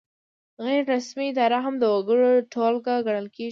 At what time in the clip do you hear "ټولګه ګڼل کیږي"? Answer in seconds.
2.53-3.49